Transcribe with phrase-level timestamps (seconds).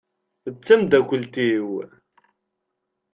[0.53, 1.69] D tamdakelt-iw.